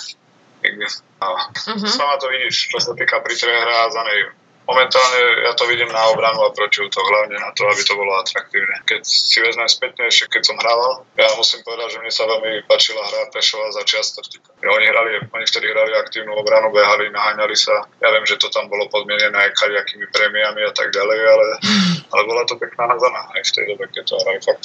[0.58, 0.86] Nikdy.
[1.22, 1.86] A uh-huh.
[1.86, 4.37] sama to vidíš, čo sa týka pri hre házanej
[4.68, 8.20] Momentálne ja to vidím na obranu a proti to hlavne na to, aby to bolo
[8.20, 8.84] atraktívne.
[8.84, 12.68] Keď si vezmem spätne ešte, keď som hrával, ja musím povedať, že mne sa veľmi
[12.68, 14.12] páčila hra Pešova za čias
[14.58, 17.86] ja, oni, hrali, oni vtedy hrali aktívnu obranu, behali, naháňali sa.
[18.02, 21.46] Ja viem, že to tam bolo podmienené aj kaďakými prémiami a tak ďalej, ale,
[22.12, 24.64] ale bola to pekná hazana aj v tej dobe, keď to hrali fakt.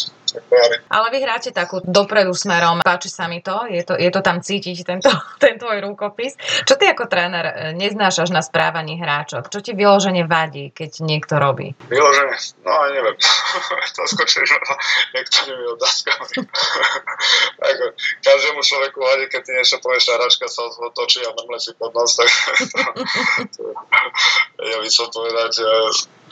[0.89, 4.43] Ale vy hráte takú dopredu smerom, páči sa mi to, je to, je to tam
[4.43, 5.09] cítiť, tento,
[5.43, 6.35] ten tvoj rukopis.
[6.67, 9.47] Čo ty ako tréner eh, neznášaš na správaní hráčok?
[9.47, 11.77] Čo ti vylo vyložene vadí, keď niekto robí?
[11.85, 12.33] Vyložene?
[12.65, 13.17] No aj neviem.
[13.93, 14.49] to skočíš
[15.13, 16.49] niektorými otázkami.
[17.61, 17.85] Ako,
[18.25, 21.93] každému človeku vadí, keď ty niečo povieš, tá hračka sa otočí a mrmle si pod
[21.93, 22.25] nos, tak
[22.57, 22.77] to,
[23.53, 23.61] to,
[24.65, 25.53] ja by som povedať,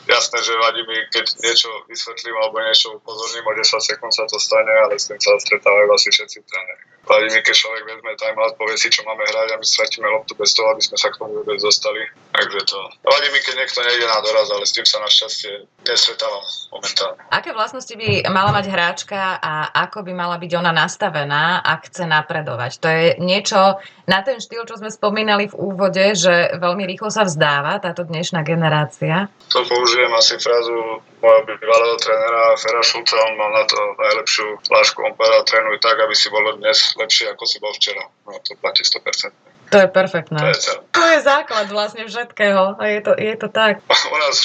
[0.07, 4.37] jasné, že vadí mi, keď niečo vysvetlím alebo niečo upozorním, o 10 sekúnd sa to
[4.41, 6.83] stane, ale s tým sa stretávajú asi všetci tréneri.
[7.01, 10.33] Vadí mi, keď človek vezme timeout, povie si, čo máme hrať a my stratíme loptu
[10.37, 12.01] bez toho, aby sme sa k tomu vôbec dostali.
[12.31, 12.79] Takže to.
[13.03, 17.19] Vadí mi, keď niekto nejde na doraz, ale s tým sa našťastie nestretávam momentálne.
[17.27, 22.07] Aké vlastnosti by mala mať hráčka a ako by mala byť ona nastavená, ak chce
[22.07, 22.71] napredovať?
[22.79, 27.27] To je niečo na ten štýl, čo sme spomínali v úvode, že veľmi rýchlo sa
[27.27, 29.27] vzdáva táto dnešná generácia.
[29.51, 35.03] To použijem asi frázu môjho bývalého trénera Fera Šulca, on mal na to najlepšiu flášku,
[35.03, 38.07] on povedal, trénuj tak, aby si bol dnes lepšie, ako si bol včera.
[38.23, 39.50] No to platí 100%.
[39.71, 40.39] To je perfektné.
[40.39, 40.79] To je, celé.
[40.91, 43.79] to je základ vlastne všetkého a je to, je to tak.
[44.13, 44.35] U nás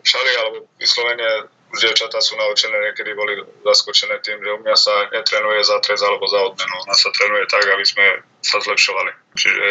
[0.00, 5.62] šali alebo vyslovene dievčatá sú naučené, niekedy boli zaskočené tým, že u mňa sa netrenuje
[5.62, 6.74] za trest alebo za odmenu.
[6.82, 8.06] U nás sa trenuje tak, aby sme
[8.42, 9.12] sa zlepšovali.
[9.38, 9.64] Čiže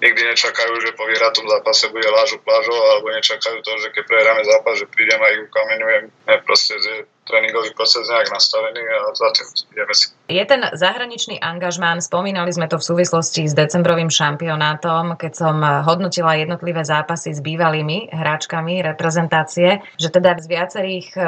[0.00, 4.42] nikdy nečakajú, že po vyhratom zápase bude lážu plážo, alebo nečakajú to, že keď prehráme
[4.48, 6.04] zápas, že prídem a ich ukameňujem.
[6.08, 6.80] Ne, proste,
[7.26, 10.06] tréningový proces nejak nastavený a za tým ideme si.
[10.30, 16.38] Je ten zahraničný angažmán, spomínali sme to v súvislosti s decembrovým šampionátom, keď som hodnotila
[16.38, 21.20] jednotlivé zápasy s bývalými hráčkami reprezentácie, že teda z viacerých e,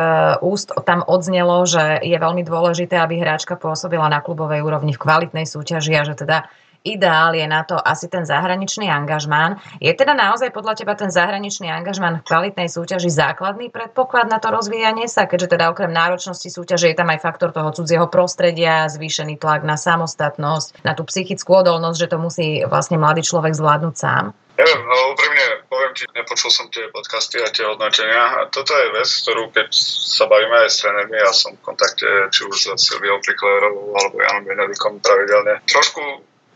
[0.47, 5.47] úst tam odznelo, že je veľmi dôležité, aby hráčka pôsobila na klubovej úrovni v kvalitnej
[5.47, 6.47] súťaži a že teda
[6.85, 9.59] ideál je na to asi ten zahraničný angažmán.
[9.83, 14.51] Je teda naozaj podľa teba ten zahraničný angažmán v kvalitnej súťaži základný predpoklad na to
[14.53, 19.39] rozvíjanie sa, keďže teda okrem náročnosti súťaže je tam aj faktor toho cudzieho prostredia, zvýšený
[19.41, 24.37] tlak na samostatnosť, na tú psychickú odolnosť, že to musí vlastne mladý človek zvládnuť sám?
[24.59, 28.43] Neviem, no úprimne poviem ti, nepočul som tie podcasty a tie hodnotenia.
[28.43, 29.71] A toto je vec, ktorú keď
[30.19, 34.19] sa bavíme aj s trénermi, ja som v kontakte či už s Silviou Priklerovou alebo
[34.19, 35.63] Janom Benedikom pravidelne.
[35.63, 36.03] Trošku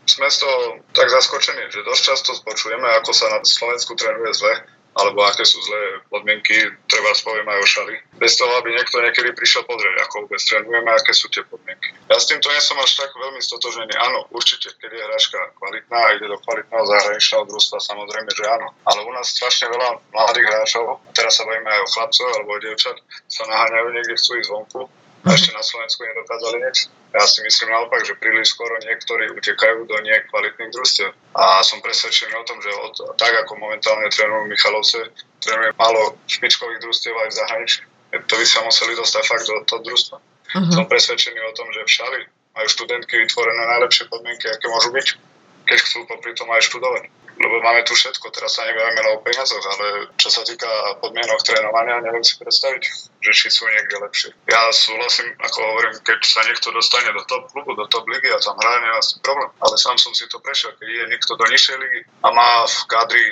[0.05, 4.53] sme z toho tak zaskočení, že dosť často počujeme, ako sa na Slovensku trénuje zle,
[4.93, 6.53] alebo aké sú zlé podmienky,
[6.85, 7.95] treba spoviem aj o šali.
[8.21, 11.89] Bez toho, aby niekto niekedy prišiel pozrieť, ako vôbec trénujeme, aké sú tie podmienky.
[12.13, 13.89] Ja s týmto nie som až tak veľmi stotožený.
[13.97, 18.69] Áno, určite, keď je hráčka kvalitná a ide do kvalitného zahraničného družstva, samozrejme, že áno.
[18.85, 22.61] Ale u nás strašne veľa mladých hráčov, teraz sa bavíme aj o chlapcov alebo o
[22.61, 24.81] dievčat, sa naháňajú niekde, chcú ísť zvonku
[25.25, 26.77] a ešte na Slovensku nedokázali nič.
[27.13, 31.13] Ja si myslím naopak, že príliš skoro niektorí utekajú do nekvalitných družstiev.
[31.37, 36.81] A som presvedčený o tom, že od, tak ako momentálne trénujú Michalovce, trénuje málo špičkových
[36.81, 37.79] družstiev aj v zahraničí.
[38.17, 40.17] To by sa museli dostať fakt do toho družstva.
[40.17, 40.73] Uh-huh.
[40.73, 42.19] Som presvedčený o tom, že všali
[42.57, 45.07] majú študentky vytvorené najlepšie podmienky, aké môžu byť,
[45.69, 49.23] keď chcú popri tom aj študovať lebo máme tu všetko, teraz sa nebavíme len o
[49.25, 50.69] peniazoch, ale čo sa týka
[51.01, 52.83] podmienok trénovania, neviem si predstaviť,
[53.23, 54.29] že či sú niekde lepšie.
[54.45, 58.37] Ja súhlasím, ako hovorím, keď sa niekto dostane do top klubu, do top ligy a
[58.37, 59.49] tam hraje, nemá s problém.
[59.57, 62.77] Ale sám som si to prešiel, keď je niekto do nižšej ligy a má v
[62.85, 63.25] kadri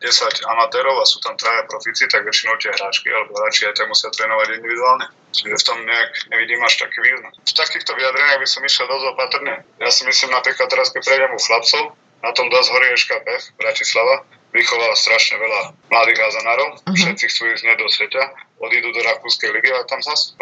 [0.00, 3.78] 10 e, amatérov a sú tam traja profici, tak väčšinou tie hráčky alebo hráči aj
[3.78, 5.06] tak musia trénovať individuálne.
[5.34, 7.34] Čiže v tom nejak nevidím až taký význam.
[7.34, 9.54] V takýchto vyjadreniach by som išiel dosť opatrne.
[9.82, 11.82] Ja si myslím napríklad teraz, keď prejdem u chlapcov,
[12.24, 13.28] na tom dosť horí EŠKP
[13.60, 14.24] Bratislava.
[14.54, 15.60] Vychovala strašne veľa
[15.90, 16.68] mladých hazanárov.
[16.78, 16.94] Uh-huh.
[16.94, 18.22] Všetci chcú ísť do sveta,
[18.62, 20.38] odídu do Rakúskej ligy a tam zase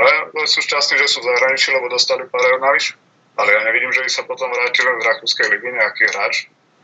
[0.46, 2.94] sú šťastní, že sú v zahraničí, lebo dostali pár eur navyše.
[3.40, 6.34] Ale ja nevidím, že by sa potom vrátili z Rakúskej ligy nejaký hráč,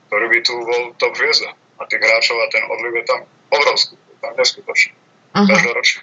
[0.09, 1.53] ktorý by tu bol top hviezda.
[1.79, 3.21] A tých hráčov a ten odliv je tam
[3.53, 3.95] obrovský.
[4.25, 4.97] Tam neskutočný.
[5.37, 5.47] Uh-huh.
[5.47, 6.01] Každoročne.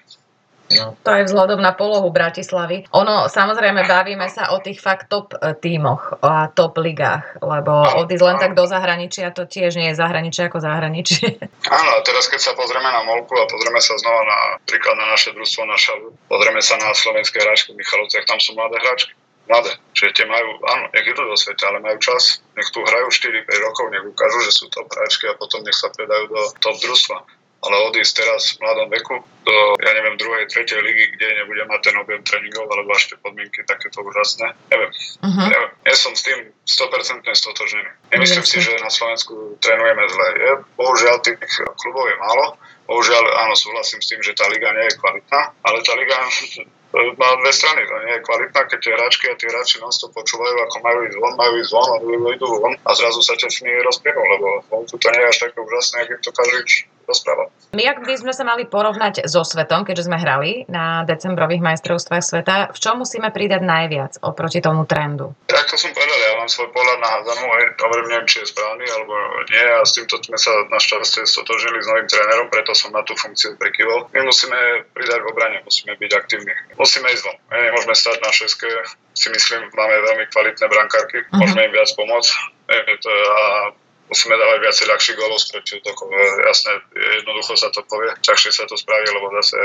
[0.73, 0.97] No.
[1.06, 2.89] To je vzhľadom na polohu Bratislavy.
[2.89, 8.25] Ono, samozrejme, bavíme sa o tých fakt top e, tímoch a top ligách, lebo odísť
[8.25, 11.38] len tak do zahraničia, to tiež nie je zahraničie ako zahraničie.
[11.69, 15.38] Áno, teraz keď sa pozrieme na Molku a pozrieme sa znova na, príklad na naše
[15.38, 19.13] družstvo, na Šalu, pozrieme sa na slovenské hráčky v Michalovciach, tam sú mladé hráčky.
[19.45, 19.78] Mladé.
[19.93, 22.41] Čiže tie majú, áno, nech idú do sveta, ale majú čas.
[22.58, 25.93] Nech tu hrajú 4-5 rokov, nech ukážu, že sú top hráčky a potom nech sa
[25.93, 30.82] predajú do top družstva ale odísť teraz v mladom veku do, ja neviem, druhej, tretej
[30.82, 34.54] ligy, kde nebude mať ten objem tréningov, alebo až tie podmienky takéto úžasné.
[34.73, 34.91] Neviem.
[35.21, 35.47] Uh-huh.
[35.49, 35.71] neviem.
[35.86, 37.89] Ja som s tým 100% stotožený.
[38.13, 38.58] Nemyslím uh-huh.
[38.58, 40.28] si, že na Slovensku trénujeme zle.
[40.38, 41.41] Je, bohužiaľ tých
[41.78, 42.45] klubov je málo.
[42.86, 46.17] Bohužiaľ, áno, súhlasím s tým, že tá liga nie je kvalitná, ale tá liga
[47.21, 50.56] má dve strany, to nie je kvalitná, keď tie hráčky a tie hráči non počúvajú,
[50.63, 51.97] ako majú ísť von, majú ísť von, a
[52.32, 53.49] idú von a zrazu sa tie
[53.84, 56.60] rozplynú, lebo vonku to nie je až také úžasné, ak im to každý
[57.04, 57.47] rozprával.
[57.76, 62.24] My ak by sme sa mali porovnať so svetom, keďže sme hrali na decembrových majstrovstvách
[62.24, 65.36] sveta, v čom musíme pridať najviac oproti tomu trendu?
[65.52, 67.44] Ako som povedal, ja mám svoj pohľad na hádzanú,
[67.76, 69.14] hovorím, neviem, či je správny alebo
[69.52, 73.04] nie a s týmto sme sa na šťastie stotožili s novým trénerom, preto som na
[73.04, 74.08] tú funkciu prekyvol.
[74.16, 76.56] My musíme pridať v obrane, musíme byť aktívni.
[76.80, 77.38] Musíme ísť von.
[77.52, 78.70] My nemôžeme stať na šeske,
[79.12, 81.44] si myslím, máme veľmi kvalitné brankárky, uh-huh.
[81.44, 82.32] môžeme im viac pomôcť.
[82.72, 86.08] A musíme dávať viacej ľahších golov z protiútokov.
[86.46, 89.58] Jasné, jednoducho sa to povie, ťažšie sa to spraví, lebo zase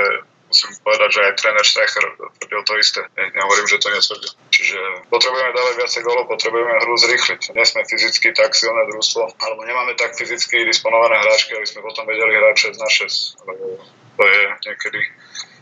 [0.49, 3.01] musím povedať, že aj tréner Streicher tvrdil to isté.
[3.15, 4.33] Nehovorím, že to netvrdil.
[4.51, 4.79] Čiže
[5.13, 7.41] potrebujeme dávať viacej golov, potrebujeme hru zrýchliť.
[7.55, 12.09] Nie sme fyzicky tak silné družstvo, alebo nemáme tak fyzicky disponované hráčky, aby sme potom
[12.09, 13.47] vedeli hrať 6 na 6.
[13.47, 13.65] Lebo
[14.17, 15.01] to je niekedy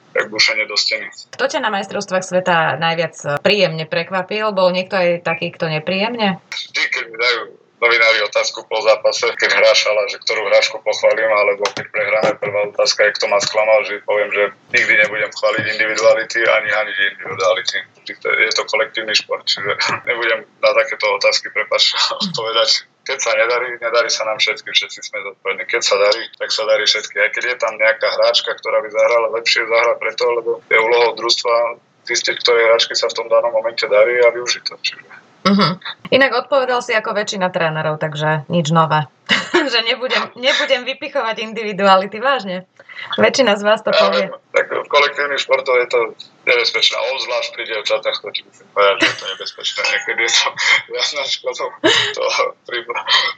[0.08, 1.04] tak bušenie do steny.
[1.36, 4.56] Kto ťa na majstrovstvách sveta najviac príjemne prekvapil?
[4.56, 6.40] Bol niekto aj taký, kto nepríjemne?
[6.48, 7.40] Vždy, keď mi dajú
[7.78, 13.06] novinári otázku po zápase, keď hrášala, že ktorú hráčku pochválim, alebo keď prehráme prvá otázka
[13.06, 14.42] je, kto ma sklamal, že poviem, že
[14.74, 17.78] nikdy nebudem chváliť individuality ani ani individuality.
[18.18, 19.78] Je to kolektívny šport, čiže
[20.10, 22.70] nebudem na takéto otázky, prepač, odpovedať.
[23.06, 25.64] keď sa nedarí, nedarí sa nám všetkým, všetci sme zodpovední.
[25.64, 27.16] Keď sa darí, tak sa darí všetky.
[27.16, 31.16] Aj keď je tam nejaká hráčka, ktorá by zahrala lepšie, zahra preto, lebo je úlohou
[31.16, 34.74] družstva zistiť, ktoré hráčky sa v tom danom momente darí a využiť to.
[34.80, 35.27] Čiže...
[35.48, 35.80] Uh-huh.
[36.12, 39.08] Inak odpovedal si ako väčšina trénerov, takže nič nové.
[39.72, 42.68] že nebudem, nebudem vypichovať individuality, vážne.
[43.16, 44.24] Väčšina z vás to ja, povie.
[44.52, 46.00] Tak v kolektívnych športov je to
[46.48, 46.96] nebezpečné.
[46.98, 49.80] Obzvlášť pri dievčatách, to ti musím povedať, že je to nebezpečné.
[49.86, 50.48] Niekedy je to
[50.98, 51.64] jasná škoda.
[52.18, 52.22] To
[52.66, 52.78] pri,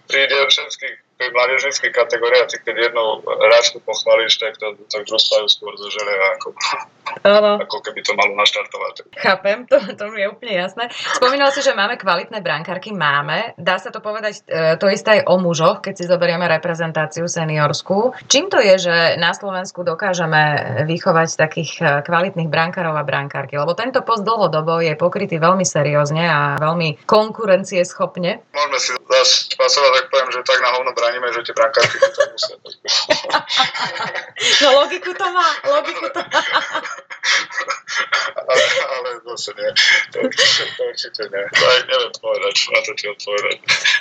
[0.08, 5.76] pri dievčenských pri mládežnických kategóriách, ty keď jednu hráčku pochválíš, tak to, to družstva skôr
[5.76, 6.56] zožere ako,
[7.28, 7.60] ano.
[7.60, 9.04] ako keby to malo naštartovať.
[9.20, 10.88] Chápem, to, to mi je úplne jasné.
[11.20, 13.52] Spomínal si, že máme kvalitné brankárky, máme.
[13.60, 18.16] Dá sa to povedať e, to isté aj o mužoch, keď si zoberieme reprezentáciu seniorskú.
[18.24, 20.40] Čím to je, že na Slovensku dokážeme
[20.88, 23.60] vychovať takých e, kvalitných brankárov a brankárky?
[23.60, 28.40] Lebo tento post dlhodobo je pokrytý veľmi seriózne a veľmi konkurencieschopne.
[28.56, 32.22] Môžeme si zase pasovať, tak poviem, že tak na hovno bránime, že tie brankárky to
[32.30, 32.54] musia.
[34.62, 36.42] no logiku to má, logiku to má.
[38.50, 39.70] ale, ale zase nie.
[40.14, 40.18] To
[40.78, 41.42] to určite nie.
[41.50, 43.56] To aj neviem povedať, na to ti odpovedať.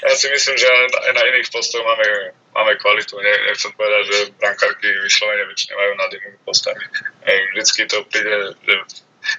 [0.05, 3.17] Ja si myslím, že aj na iných postoch máme, máme kvalitu.
[3.17, 6.83] Ne, nechcem povedať, že brankárky vyslovene väčšine majú nad inými postami.
[7.25, 8.73] Vždycky to príde, že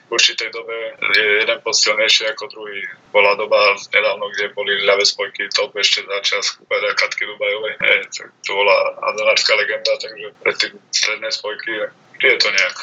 [0.09, 0.75] v určitej dobe
[1.17, 2.81] je jeden silnejší ako druhý.
[3.15, 7.75] Bola doba nedávno, kde boli ľavé spojky top ešte za čas Kupera Katky Dubajovej.
[7.79, 8.07] E,
[8.45, 8.77] to bola
[9.11, 11.73] adonárska legenda, takže predtým stredné spojky
[12.21, 12.83] je to nejako.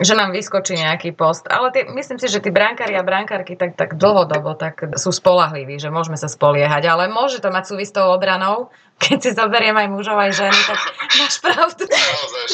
[0.00, 1.44] Že nám vyskočí nejaký post.
[1.44, 5.76] Ale tie, myslím si, že tí brankári a brankárky tak, tak dlhodobo tak sú spolahliví,
[5.76, 6.88] že môžeme sa spoliehať.
[6.88, 8.72] Ale môže to mať súvis s tou obranou.
[8.98, 10.78] Keď si zoberiem aj mužov, aj ženy, tak
[11.22, 11.86] máš pravdu.
[11.86, 12.44] Naozaj,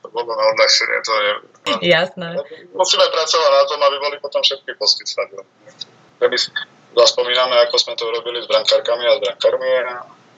[0.00, 1.30] to bolo na odľahčenie, to je...
[1.82, 2.28] Jasné.
[2.74, 5.46] Musíme pracovať na tom, aby boli potom všetky posty stadion.
[6.22, 6.38] My
[6.94, 9.70] zaspomíname, ako sme to robili s brankárkami a s brankármi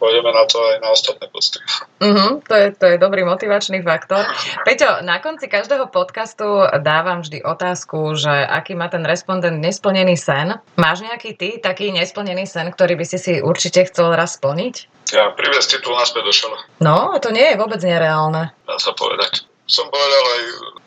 [0.05, 1.59] pôjdeme na to aj na ostatné posty.
[2.03, 4.27] Uh-huh, to, je, to je dobrý motivačný faktor.
[4.67, 6.45] Peťo, na konci každého podcastu
[6.83, 10.61] dávam vždy otázku, že aký má ten respondent nesplnený sen.
[10.77, 14.93] Máš nejaký ty taký nesplnený sen, ktorý by si si určite chcel raz splniť?
[15.17, 16.59] Ja priviesť titul naspäť do šala.
[16.85, 18.51] No, to nie je vôbec nereálne.
[18.67, 19.47] Dá sa povedať.
[19.65, 20.43] Som povedal aj,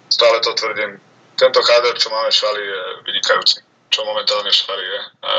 [0.09, 0.99] stále to tvrdím,
[1.37, 3.61] tento káder, čo máme šali, je vynikajúci.
[3.93, 4.99] Čo momentálne šali je.
[5.23, 5.31] A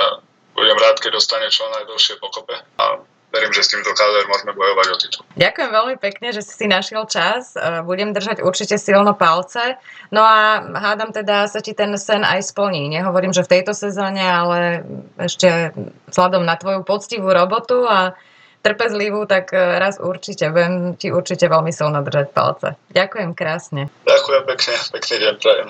[0.55, 2.55] budem rád, keď dostane čo najdlhšie pokope.
[2.79, 3.03] A
[3.35, 5.23] verím, že s týmto KDR môžeme bojovať o titul.
[5.37, 7.53] Ďakujem veľmi pekne, že si našiel čas.
[7.59, 9.77] E, budem držať určite silno palce.
[10.09, 12.89] No a hádam teda sa ti ten sen aj splní.
[12.89, 14.87] Nehovorím, že v tejto sezóne, ale
[15.21, 15.77] ešte
[16.09, 18.17] vzhľadom na tvoju poctivú robotu a
[18.69, 20.53] trpezlivú, tak e, raz určite.
[20.53, 22.77] Budem ti určite veľmi silno držať palce.
[22.93, 23.89] Ďakujem krásne.
[24.05, 24.75] Ďakujem pekne.
[24.93, 25.67] Pekný deň prajem.